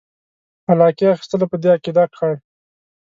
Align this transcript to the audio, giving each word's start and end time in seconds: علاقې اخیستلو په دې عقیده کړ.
علاقې 0.71 1.05
اخیستلو 1.13 1.45
په 1.51 1.57
دې 1.61 1.69
عقیده 1.75 2.05
کړ. 2.15 2.31